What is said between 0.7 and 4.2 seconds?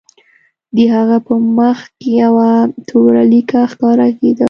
د هغه په مخ یوه توره لیکه ښکاره